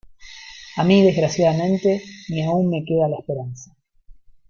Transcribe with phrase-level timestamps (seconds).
[0.77, 3.71] a mí, desgraciadamente, ni aun me queda la esperanza.